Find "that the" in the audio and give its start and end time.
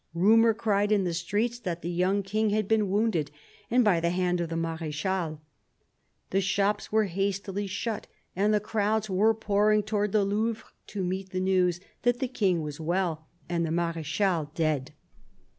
1.59-1.89, 12.01-12.27